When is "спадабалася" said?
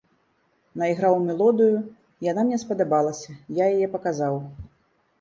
2.65-3.39